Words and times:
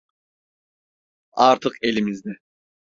Artık 1.33 1.73
elimizde. 1.81 2.35